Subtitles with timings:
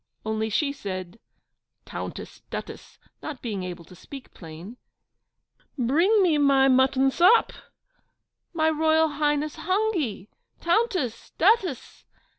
[0.25, 1.19] (Only she said
[1.85, 4.77] 'Tountess, Duttess,' not being able to speak plain)
[5.77, 7.53] 'bring me my mutton sop;
[8.51, 10.27] my Royal Highness hungy!
[10.59, 11.33] Tountess!
[11.37, 12.05] Duttess!